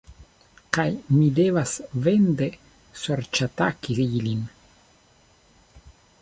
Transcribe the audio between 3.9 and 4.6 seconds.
ilin